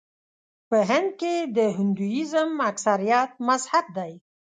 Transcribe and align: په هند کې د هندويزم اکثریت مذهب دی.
په 0.69 0.77
هند 0.89 1.09
کې 1.19 1.35
د 1.55 1.57
هندويزم 1.77 2.49
اکثریت 2.69 3.31
مذهب 3.47 3.85
دی. 3.97 4.13